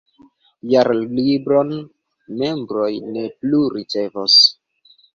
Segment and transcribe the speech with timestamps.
[0.71, 1.75] Jarlibron
[2.41, 4.43] membroj ne plu ricevos.